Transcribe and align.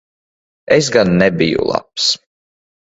Es 0.79 0.89
gan 0.97 1.13
nebiju 1.21 1.71
labs. 1.73 2.11